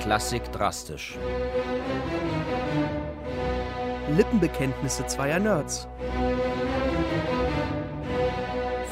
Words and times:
Klassik 0.00 0.50
drastisch. 0.50 1.18
Lippenbekenntnisse 4.16 5.06
zweier 5.06 5.38
Nerds. 5.38 5.88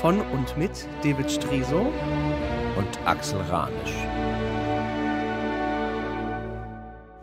Von 0.01 0.21
und 0.21 0.57
mit 0.59 0.87
David 1.03 1.31
Striso 1.31 1.93
und 2.77 2.99
Axel 3.07 3.41
Ranisch. 3.41 3.95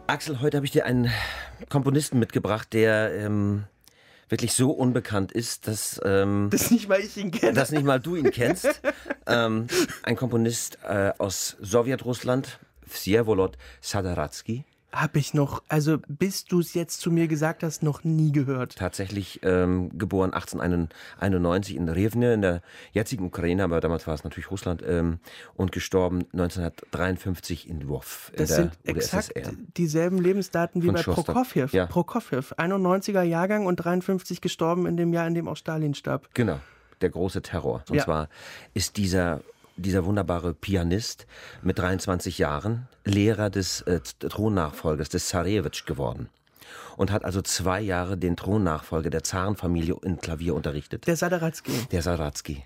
Axel, 0.07 0.41
heute 0.41 0.57
habe 0.57 0.65
ich 0.65 0.71
dir 0.71 0.85
einen 0.85 1.11
Komponisten 1.69 2.17
mitgebracht, 2.17 2.73
der 2.73 3.13
ähm, 3.13 3.65
wirklich 4.29 4.53
so 4.53 4.71
unbekannt 4.71 5.31
ist, 5.31 5.67
dass, 5.67 6.01
ähm, 6.03 6.49
dass 6.51 6.71
nicht 6.71 6.89
mal 6.89 6.99
ich 6.99 7.15
ihn 7.17 7.31
kenne. 7.31 7.53
Dass 7.53 7.71
nicht 7.71 7.85
mal 7.85 7.99
du 7.99 8.15
ihn 8.15 8.31
kennst. 8.31 8.81
ähm, 9.27 9.67
ein 10.03 10.15
Komponist 10.15 10.79
äh, 10.83 11.11
aus 11.17 11.55
Sowjetrussland, 11.61 12.59
Vsevolod 12.87 13.57
Sadaratsky. 13.81 14.65
Habe 14.91 15.19
ich 15.19 15.33
noch, 15.33 15.61
also 15.67 15.97
bis 16.07 16.45
du 16.45 16.61
es 16.61 16.73
jetzt 16.73 17.01
zu 17.01 17.11
mir 17.11 17.27
gesagt 17.27 17.63
hast, 17.63 17.83
noch 17.83 18.05
nie 18.05 18.31
gehört. 18.31 18.77
Tatsächlich 18.77 19.41
ähm, 19.43 19.89
geboren 19.97 20.31
1891 20.31 21.75
in 21.75 21.89
Revne, 21.89 22.33
in 22.33 22.41
der 22.41 22.61
jetzigen 22.93 23.25
Ukraine, 23.25 23.65
aber 23.65 23.81
damals 23.81 24.07
war 24.07 24.13
es 24.13 24.23
natürlich 24.23 24.51
Russland, 24.51 24.81
ähm, 24.87 25.19
und 25.55 25.73
gestorben 25.73 26.23
1953 26.31 27.69
in 27.69 27.81
Lwów. 27.81 28.31
Das 28.37 28.51
in 28.51 28.55
sind 28.55 28.71
exakt 28.85 29.33
dieselben 29.75 30.17
Lebensdaten 30.19 30.81
wie 30.81 30.85
Von 30.87 30.95
bei 30.95 31.03
Schostak. 31.03 31.25
Prokofjew. 31.25 31.67
Ja. 31.73 31.87
Prokofjew, 31.87 32.53
91er 32.57 33.23
Jahrgang 33.23 33.65
und 33.65 33.75
53 33.77 34.39
gestorben 34.39 34.85
in 34.85 34.95
dem 34.95 35.11
Jahr, 35.13 35.27
in 35.27 35.33
dem 35.33 35.47
auch 35.49 35.57
Stalin 35.57 35.93
starb. 35.93 36.29
Genau, 36.33 36.59
der 37.01 37.09
große 37.09 37.41
Terror. 37.41 37.83
Und 37.89 37.97
Ja. 37.97 38.05
zwar 38.05 38.29
ist 38.73 38.95
dieser 38.97 39.41
dieser 39.77 40.05
wunderbare 40.05 40.53
Pianist 40.53 41.27
mit 41.61 41.79
23 41.79 42.37
Jahren 42.37 42.87
Lehrer 43.03 43.49
des 43.49 43.81
äh, 43.81 43.99
Thronnachfolgers 44.19 45.09
des 45.09 45.27
Zarewitsch 45.27 45.85
geworden 45.85 46.29
und 46.97 47.11
hat 47.11 47.25
also 47.25 47.41
zwei 47.41 47.81
Jahre 47.81 48.17
den 48.17 48.37
Thronnachfolger 48.37 49.09
der 49.09 49.23
Zarenfamilie 49.23 49.95
in 50.03 50.17
Klavier 50.17 50.55
unterrichtet. 50.55 51.07
Der 51.07 51.15
Sadaratsky. 51.15 51.71
Der 51.91 52.01
Saratsky. 52.01 52.63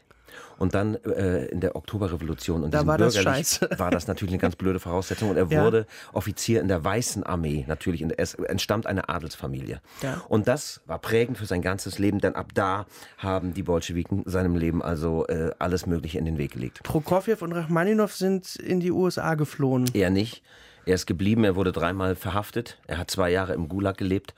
Und 0.58 0.76
dann 0.76 0.95
äh, 1.06 1.45
in 1.45 1.62
der 1.62 1.76
Oktoberrevolution 1.76 2.64
und 2.64 2.73
Da 2.73 2.80
diesem 2.80 2.88
war 2.88 2.98
das 2.98 3.16
scheiße. 3.16 3.70
war 3.78 3.92
das 3.92 4.08
natürlich 4.08 4.34
eine 4.34 4.40
ganz 4.42 4.56
blöde 4.56 4.80
Voraussetzung 4.80 5.30
und 5.30 5.38
er 5.38 5.45
Ja. 5.50 5.64
wurde 5.64 5.86
Offizier 6.14 6.59
in 6.62 6.68
der 6.68 6.84
Weißen 6.84 7.23
Armee 7.23 7.64
natürlich 7.68 8.02
in, 8.02 8.12
es 8.12 8.34
entstammt 8.34 8.86
einer 8.86 9.10
Adelsfamilie 9.10 9.82
Ja. 10.02 10.22
und 10.28 10.48
das 10.48 10.82
war 10.86 11.00
prägend 11.00 11.38
für 11.38 11.45
sein 11.45 11.62
ganzes 11.62 11.98
Leben 11.98 12.20
denn 12.20 12.36
ab 12.36 12.48
da 12.54 12.86
haben 13.17 13.54
die 13.54 13.64
Bolschewiken 13.64 14.23
seinem 14.26 14.56
Leben 14.56 14.82
also 14.84 15.26
äh, 15.28 15.52
alles 15.60 15.86
mögliche 15.86 16.17
in 16.20 16.26
den 16.26 16.38
Weg 16.38 16.52
gelegt 16.52 16.84
Prokofjew 16.84 17.38
und 17.40 17.54
Rachmaninow 17.54 18.14
sind 18.14 18.56
in 18.58 18.80
die 18.80 18.92
USA 18.92 19.36
geflohen. 19.36 19.86
er 19.94 20.10
nicht 20.10 20.44
er 20.86 20.95
ist 20.95 21.06
geblieben 21.08 21.44
er 21.45 21.56
wurde 21.56 21.72
dreimal 21.72 22.16
verhaftet 22.16 22.78
er 22.88 22.98
hat 22.98 23.10
zwei 23.10 23.30
Jahre 23.32 23.54
im 23.54 23.70
Gulag 23.70 23.98
gelebt 23.98 24.34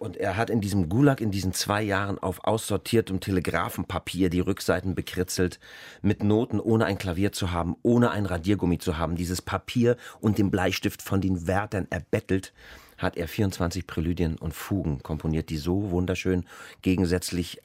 und 0.00 0.16
er 0.16 0.38
hat 0.38 0.48
in 0.48 0.62
diesem 0.62 0.88
Gulag 0.88 1.20
in 1.20 1.30
diesen 1.30 1.52
zwei 1.52 1.82
Jahren 1.82 2.18
auf 2.18 2.44
aussortiertem 2.44 3.20
Telegrafenpapier 3.20 4.30
die 4.30 4.40
Rückseiten 4.40 4.94
bekritzelt, 4.94 5.60
mit 6.00 6.24
Noten, 6.24 6.58
ohne 6.58 6.86
ein 6.86 6.96
Klavier 6.96 7.32
zu 7.32 7.52
haben, 7.52 7.76
ohne 7.82 8.10
ein 8.10 8.24
Radiergummi 8.24 8.78
zu 8.78 8.96
haben. 8.96 9.14
Dieses 9.14 9.42
Papier 9.42 9.98
und 10.20 10.38
den 10.38 10.50
Bleistift 10.50 11.02
von 11.02 11.20
den 11.20 11.46
Wärtern 11.46 11.86
erbettelt, 11.90 12.54
hat 12.96 13.18
er 13.18 13.28
24 13.28 13.86
Präludien 13.86 14.38
und 14.38 14.54
Fugen 14.54 15.02
komponiert, 15.02 15.50
die 15.50 15.58
so 15.58 15.90
wunderschön 15.90 16.46
gegensätzlich 16.80 17.60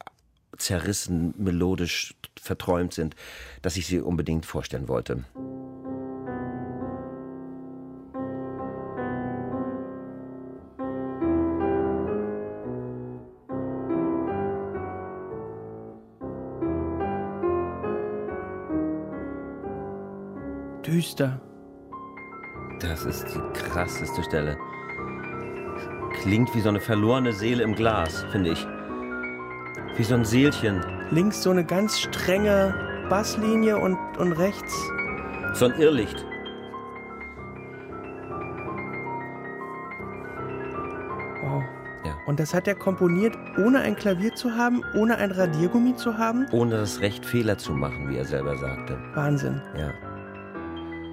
zerrissen, 0.58 1.34
melodisch 1.38 2.16
verträumt 2.38 2.94
sind, 2.94 3.16
dass 3.62 3.78
ich 3.78 3.88
sie 3.88 4.02
unbedingt 4.02 4.46
vorstellen 4.46 4.90
wollte. 4.90 5.24
Düster. 20.96 21.42
Das 22.80 23.04
ist 23.04 23.26
die 23.36 23.42
krasseste 23.60 24.24
Stelle. 24.24 24.58
Klingt 26.22 26.56
wie 26.56 26.62
so 26.62 26.70
eine 26.70 26.80
verlorene 26.80 27.34
Seele 27.34 27.64
im 27.64 27.76
Glas, 27.76 28.24
finde 28.32 28.52
ich. 28.52 28.66
Wie 29.98 30.04
so 30.06 30.16
ein 30.16 30.24
Seelchen. 30.24 30.82
Links 31.12 31.44
so 31.44 31.50
eine 31.50 31.66
ganz 31.66 32.00
strenge 32.00 32.74
Basslinie 33.10 33.78
und, 33.78 33.98
und 34.18 34.32
rechts. 34.32 34.74
So 35.56 35.66
ein 35.66 35.78
Irrlicht. 35.82 36.26
Wow. 41.44 41.62
Ja. 42.06 42.16
Und 42.26 42.40
das 42.40 42.54
hat 42.54 42.70
er 42.70 42.76
komponiert, 42.76 43.38
ohne 43.58 43.80
ein 43.80 43.98
Klavier 43.98 44.34
zu 44.34 44.56
haben, 44.56 44.82
ohne 44.98 45.18
ein 45.18 45.32
Radiergummi 45.32 45.98
zu 45.98 46.18
haben. 46.18 46.48
Ohne 46.54 46.78
das 46.78 47.02
Recht, 47.02 47.26
Fehler 47.26 47.58
zu 47.58 47.74
machen, 47.74 48.08
wie 48.08 48.16
er 48.16 48.26
selber 48.26 48.56
sagte. 48.56 48.98
Wahnsinn. 49.14 49.62
Ja. 49.78 49.92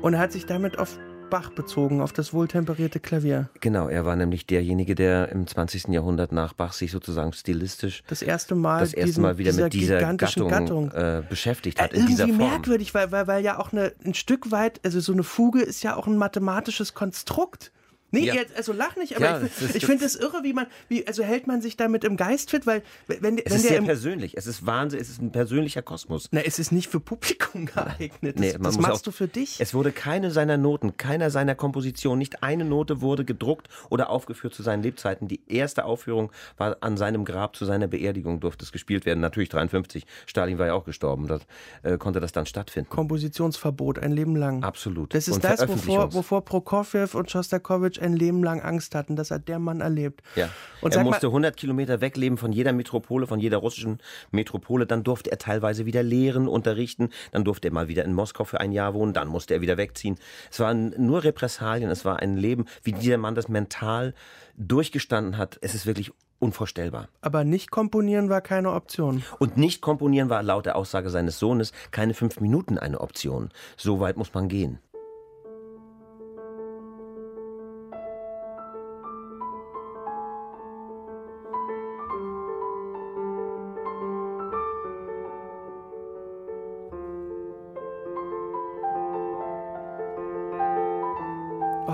Und 0.02 0.14
er 0.14 0.20
hat 0.20 0.32
sich 0.32 0.46
damit 0.46 0.78
auf 0.78 0.98
Bach 1.30 1.48
bezogen, 1.50 2.02
auf 2.02 2.12
das 2.12 2.34
wohltemperierte 2.34 3.00
Klavier. 3.00 3.48
Genau, 3.60 3.88
er 3.88 4.04
war 4.04 4.16
nämlich 4.16 4.44
derjenige, 4.46 4.94
der 4.94 5.30
im 5.30 5.46
20. 5.46 5.88
Jahrhundert 5.88 6.30
nach 6.30 6.52
Bach 6.52 6.74
sich 6.74 6.90
sozusagen 6.90 7.32
stilistisch 7.32 8.02
Das 8.08 8.20
erste 8.20 8.54
Mal, 8.54 8.80
das 8.80 8.92
erste 8.92 9.06
diesen, 9.06 9.22
Mal 9.22 9.38
wieder 9.38 9.52
dieser 9.52 9.64
mit 9.64 9.72
dieser 9.72 9.98
gigantischen 9.98 10.48
Gattung, 10.48 10.90
Gattung. 10.90 11.20
Äh, 11.20 11.22
beschäftigt 11.26 11.80
hat, 11.80 11.94
Äh, 11.94 12.00
in 12.00 12.06
dieser 12.06 12.24
irgendwie 12.24 12.38
Form. 12.44 12.50
merkwürdig, 12.50 12.92
weil, 12.92 13.12
weil, 13.12 13.26
weil 13.28 13.42
ja 13.42 13.58
auch 13.58 13.72
eine, 13.72 13.94
ein 14.04 14.12
Stück 14.12 14.50
weit, 14.50 14.80
also 14.84 15.00
so 15.00 15.12
eine 15.14 15.22
Fuge 15.22 15.62
ist 15.62 15.82
ja 15.82 15.96
auch 15.96 16.06
ein 16.06 16.18
mathematisches 16.18 16.92
Konstrukt. 16.92 17.72
Nee, 18.12 18.26
Ja. 18.26 18.34
jetzt, 18.34 18.54
also 18.56 18.72
lach 18.72 18.94
nicht, 18.96 19.16
aber 19.16 19.24
Ja, 19.24 19.42
ich, 19.42 19.52
das 19.58 19.74
ich 19.74 19.84
finde 19.86 20.04
es 20.04 20.14
irre, 20.16 20.42
wie 20.44 20.52
man, 20.52 20.66
wie, 20.88 21.06
also 21.06 21.22
hält 21.24 21.46
man 21.46 21.60
sich 21.60 21.76
damit 21.76 22.04
im 22.04 22.16
Geist 22.16 22.50
fit, 22.50 22.66
weil 22.66 22.82
wenn, 23.08 23.22
wenn 23.22 23.38
Es 23.38 23.44
der 23.44 23.56
ist 23.56 23.62
sehr 23.62 23.78
im, 23.78 23.84
persönlich. 23.86 24.36
Es 24.36 24.46
ist 24.46 24.64
Wahnsinn. 24.66 25.00
Es 25.00 25.08
ist 25.08 25.20
ein 25.20 25.32
persönlicher 25.32 25.82
Kosmos. 25.82 26.28
na, 26.30 26.40
es 26.42 26.58
ist 26.58 26.70
nicht 26.72 26.88
für 26.90 27.00
Publikum 27.00 27.66
geeignet. 27.74 28.36
Das, 28.36 28.40
Nee, 28.40 28.52
das 28.52 28.60
muss 28.60 28.78
machst 28.78 28.94
auch- 28.96 29.02
du 29.02 29.10
für 29.10 29.26
dich. 29.28 29.60
Es 29.60 29.74
wurde 29.74 29.90
keine 29.92 30.30
seiner 30.30 30.56
Noten, 30.56 30.96
keiner 30.96 31.30
seiner 31.30 31.54
Kompositionen, 31.54 32.18
nicht 32.18 32.42
eine 32.42 32.64
Note 32.64 33.00
wurde 33.00 33.24
gedruckt 33.24 33.68
oder 33.90 34.10
aufgeführt 34.10 34.54
zu 34.54 34.62
seinen 34.62 34.82
Lebzeiten. 34.82 35.26
Die 35.26 35.40
erste 35.48 35.84
Aufführung 35.86 36.30
war 36.58 36.76
an 36.80 36.96
seinem 36.96 37.24
Grab 37.24 37.56
zu 37.56 37.64
seiner 37.64 37.86
Beerdigung 37.88 38.40
durfte 38.40 38.64
es 38.64 38.72
gespielt 38.72 39.06
werden. 39.06 39.20
Natürlich 39.20 39.48
53. 39.48 40.04
Stalin 40.26 40.58
war 40.58 40.66
ja 40.66 40.74
auch 40.74 40.84
gestorben. 40.84 41.26
Da 41.28 41.40
äh, 41.82 41.96
konnte 41.98 42.20
das 42.20 42.32
dann 42.32 42.44
stattfinden. 42.46 42.90
Kompositionsverbot 42.90 43.98
ein 43.98 44.12
Leben 44.12 44.36
lang. 44.36 44.62
Absolut. 44.62 45.14
Das 45.14 45.28
ist 45.28 45.34
Und 45.36 45.44
das, 45.44 45.66
wovor, 45.66 46.12
wovor 46.12 46.44
Prokofjew 46.44 47.06
und 47.16 47.30
Schostakowitsch 47.30 47.98
ein 48.02 48.14
Leben 48.14 48.42
lang 48.42 48.60
Angst 48.60 48.94
hatten. 48.94 49.16
Das 49.16 49.30
hat 49.30 49.48
der 49.48 49.58
Mann 49.58 49.80
erlebt. 49.80 50.22
Ja. 50.36 50.48
Und 50.80 50.94
er 50.94 51.04
musste 51.04 51.26
mal, 51.26 51.30
100 51.30 51.56
Kilometer 51.56 52.00
wegleben 52.00 52.36
von 52.36 52.52
jeder 52.52 52.72
Metropole, 52.72 53.26
von 53.26 53.40
jeder 53.40 53.58
russischen 53.58 53.98
Metropole. 54.30 54.86
Dann 54.86 55.04
durfte 55.04 55.30
er 55.30 55.38
teilweise 55.38 55.86
wieder 55.86 56.02
lehren, 56.02 56.48
unterrichten. 56.48 57.10
Dann 57.30 57.44
durfte 57.44 57.68
er 57.68 57.74
mal 57.74 57.88
wieder 57.88 58.04
in 58.04 58.14
Moskau 58.14 58.44
für 58.44 58.60
ein 58.60 58.72
Jahr 58.72 58.94
wohnen. 58.94 59.12
Dann 59.12 59.28
musste 59.28 59.54
er 59.54 59.60
wieder 59.60 59.76
wegziehen. 59.76 60.16
Es 60.50 60.60
waren 60.60 60.94
nur 60.98 61.24
Repressalien. 61.24 61.90
Es 61.90 62.04
war 62.04 62.20
ein 62.20 62.36
Leben, 62.36 62.66
wie 62.82 62.92
dieser 62.92 63.18
Mann 63.18 63.34
das 63.34 63.48
mental 63.48 64.14
durchgestanden 64.56 65.38
hat. 65.38 65.58
Es 65.60 65.74
ist 65.74 65.86
wirklich 65.86 66.12
unvorstellbar. 66.42 67.08
aber 67.20 67.44
nicht 67.44 67.70
komponieren 67.70 68.28
war 68.28 68.40
keine 68.40 68.72
Option. 68.72 69.22
Und 69.38 69.56
nicht 69.56 69.80
komponieren 69.80 70.28
war 70.28 70.42
laut 70.42 70.66
der 70.66 70.74
Aussage 70.74 71.08
seines 71.08 71.38
Sohnes 71.38 71.72
keine 71.92 72.14
fünf 72.14 72.40
Minuten 72.40 72.78
eine 72.78 73.00
Option. 73.00 73.50
So 73.76 74.00
weit 74.00 74.16
muss 74.16 74.34
man 74.34 74.48
gehen. 74.48 74.80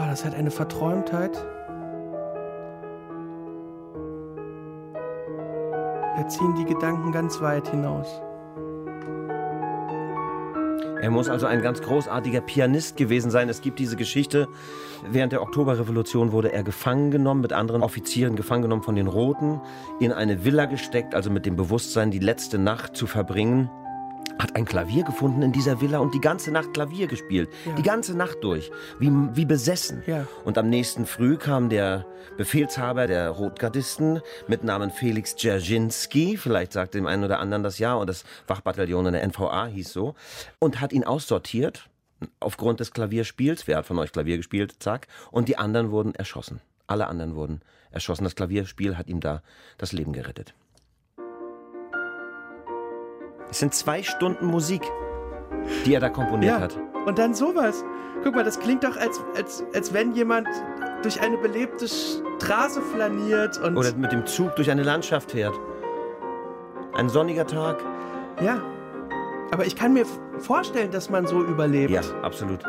Das 0.08 0.25
hat 0.25 0.34
eine 0.34 0.50
Verträumtheit. 0.50 1.44
Da 6.16 6.28
ziehen 6.28 6.55
die 6.56 6.64
Gedanken 6.64 7.12
ganz 7.12 7.40
weit 7.40 7.69
hinaus. 7.69 8.06
Er 11.00 11.10
muss 11.10 11.28
also 11.28 11.46
ein 11.46 11.62
ganz 11.62 11.81
großartiger 11.81 12.40
Pianist 12.40 12.96
gewesen 12.96 13.31
sein. 13.31 13.49
Es 13.49 13.60
gibt 13.60 13.78
diese 13.78 13.96
Geschichte, 13.96 14.49
während 15.08 15.32
der 15.32 15.43
Oktoberrevolution 15.43 16.32
wurde 16.32 16.52
er 16.52 16.64
gefangen 16.64 17.10
genommen, 17.10 17.43
mit 17.43 17.52
anderen 17.52 17.82
Offizieren 17.82 18.34
gefangen 18.34 18.62
genommen 18.62 18.82
von 18.82 18.96
den 18.96 19.06
Roten, 19.06 19.60
in 20.00 20.12
eine 20.12 20.44
Villa 20.44 20.64
gesteckt, 20.64 21.14
also 21.14 21.31
mit 21.31 21.46
dem 21.46 21.55
Bewusstsein, 21.55 22.10
die 22.10 22.19
letzte 22.19 22.58
Nacht 22.58 22.96
zu 22.96 23.06
verbringen. 23.06 23.70
Hat 24.38 24.56
ein 24.56 24.64
Klavier 24.64 25.05
gefunden 25.05 25.43
in 25.43 25.52
dieser 25.52 25.81
Villa 25.81 25.99
und 25.99 26.14
die 26.14 26.20
ganze 26.20 26.50
Nacht 26.50 26.73
Klavier 26.73 27.06
gespielt. 27.06 27.50
Ja. 27.67 27.75
Die 27.75 27.82
ganze 27.82 28.17
Nacht 28.17 28.38
durch. 28.43 28.70
Wie, 28.99 29.11
wie 29.11 29.44
besessen. 29.44 30.02
Ja. 30.06 30.26
Und 30.44 30.58
am 30.58 30.69
nächsten 30.69 31.06
Früh 31.06 31.37
kam 31.37 31.69
der 31.69 32.06
Befehlshaber 32.37 33.06
der 33.06 33.31
Rotgardisten 33.31 34.20
mit 34.46 34.62
Namen 34.62 34.90
Felix 34.90 35.35
Dzerzhinsky, 35.35 36.37
vielleicht 36.37 36.73
sagt 36.73 36.94
dem 36.94 37.06
einen 37.06 37.25
oder 37.25 37.40
anderen 37.40 37.62
das 37.62 37.79
ja, 37.79 37.94
und 37.94 38.08
das 38.08 38.25
Wachbataillon 38.46 39.06
in 39.06 39.12
der 39.12 39.26
NVA 39.26 39.67
hieß 39.67 39.93
so, 39.93 40.14
und 40.61 40.81
hat 40.81 40.93
ihn 40.93 41.05
aussortiert 41.05 41.88
aufgrund 42.41 42.81
des 42.81 42.93
Klavierspiels. 42.93 43.67
Wer 43.67 43.79
hat 43.79 43.87
von 43.87 43.99
euch 43.99 44.12
Klavier 44.12 44.37
gespielt? 44.37 44.76
Zack. 44.79 45.08
Und 45.31 45.49
die 45.49 45.58
anderen 45.58 45.91
wurden 45.91 46.14
erschossen. 46.14 46.61
Alle 46.87 47.06
anderen 47.06 47.34
wurden 47.34 47.61
erschossen. 47.91 48.25
Das 48.25 48.37
Klavierspiel 48.37 48.96
hat 48.96 49.08
ihm 49.08 49.20
da 49.20 49.43
das 49.76 49.93
Leben 49.93 50.12
gerettet. 50.12 50.55
Es 53.50 53.58
sind 53.60 53.74
zwei 53.74 54.02
Stunden 54.02 54.46
Musik, 54.46 54.82
die 55.86 55.94
er 55.94 56.00
da 56.00 56.08
komponiert 56.08 56.54
Ja. 56.56 56.60
hat. 56.60 56.78
Und 57.06 57.18
dann 57.18 57.34
sowas. 57.34 57.84
Guck 58.22 58.34
mal, 58.34 58.44
das 58.44 58.58
klingt 58.60 58.84
doch, 58.84 58.96
als, 58.96 59.20
als, 59.36 59.64
als 59.74 59.92
wenn 59.94 60.12
jemand 60.12 60.48
durch 61.02 61.20
eine 61.20 61.38
belebte 61.38 61.86
Straße 61.88 62.82
flaniert 62.82 63.58
und. 63.58 63.76
Oder 63.76 63.92
mit 63.94 64.12
dem 64.12 64.26
Zug 64.26 64.56
durch 64.56 64.70
eine 64.70 64.82
Landschaft 64.82 65.30
fährt. 65.30 65.54
Ein 66.94 67.08
sonniger 67.08 67.46
Tag. 67.46 67.78
ja. 68.42 68.60
Aber 69.50 69.64
ich 69.64 69.76
kann 69.76 69.94
mir 69.94 70.04
vorstellen, 70.40 70.90
dass 70.90 71.08
man 71.08 71.26
so 71.26 71.42
überlebt. 71.42 71.90
Ja, 71.90 72.02
absolut. 72.20 72.62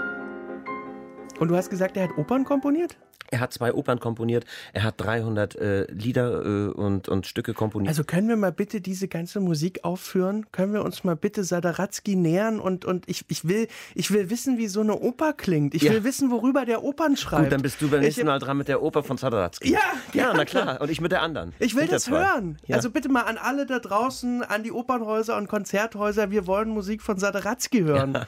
Und 1.40 1.48
du 1.48 1.56
hast 1.56 1.70
gesagt, 1.70 1.96
er 1.98 2.04
hat 2.04 2.18
Opern 2.18 2.44
komponiert? 2.44 2.98
Er 3.32 3.42
hat 3.42 3.54
zwei 3.54 3.74
Opern 3.74 4.00
komponiert. 4.00 4.46
Er 4.74 4.84
hat 4.84 4.96
300 4.98 5.56
äh, 5.56 5.92
Lieder 5.92 6.44
äh, 6.44 6.68
und, 6.72 7.08
und 7.08 7.28
Stücke 7.28 7.54
komponiert. 7.54 7.90
Also 7.90 8.04
können 8.04 8.28
wir 8.28 8.36
mal 8.36 8.52
bitte 8.52 8.82
diese 8.82 9.08
ganze 9.08 9.40
Musik 9.40 9.84
aufführen? 9.84 10.48
Können 10.52 10.74
wir 10.74 10.84
uns 10.84 11.04
mal 11.04 11.16
bitte 11.16 11.44
Sadaratsky 11.44 12.16
nähern? 12.16 12.60
Und, 12.60 12.86
und 12.86 13.08
ich, 13.08 13.26
ich, 13.28 13.48
will, 13.48 13.68
ich 13.94 14.12
will 14.12 14.32
wissen, 14.32 14.58
wie 14.58 14.68
so 14.68 14.82
eine 14.82 14.96
Oper 15.00 15.34
klingt. 15.34 15.76
Ich 15.76 15.84
Ja. 15.84 15.92
will 15.92 16.04
wissen, 16.04 16.32
worüber 16.32 16.66
der 16.66 16.84
Opern 16.84 17.18
schreibt. 17.18 17.44
Gut, 17.44 17.52
dann 17.52 17.62
bist 17.62 17.80
du 17.82 17.90
beim 17.90 18.00
nächsten 18.00 18.22
ich, 18.22 18.26
Mal 18.26 18.40
dran 18.40 18.58
mit 18.58 18.68
der 18.68 18.82
Oper 18.82 19.04
von 19.04 19.18
Sadaratsky. 19.18 19.74
Ja, 19.74 19.80
ja, 20.14 20.34
na 20.36 20.46
klar. 20.46 20.82
Und 20.82 20.90
ich 20.90 21.00
mit 21.00 21.12
der 21.12 21.22
anderen. 21.22 21.54
Ich 21.60 21.76
will 21.76 21.88
das 21.88 22.10
hören. 22.10 22.58
Ja. 22.66 22.78
Also 22.78 22.90
bitte 22.90 23.10
mal 23.10 23.22
an 23.24 23.38
alle 23.38 23.68
da 23.68 23.78
draußen, 23.78 24.42
an 24.42 24.64
die 24.64 24.72
Opernhäuser 24.72 25.38
und 25.38 25.48
Konzerthäuser. 25.48 26.32
Wir 26.32 26.48
wollen 26.48 26.70
Musik 26.70 27.04
von 27.04 27.20
Sadaratsky 27.20 27.82
hören. 27.82 28.18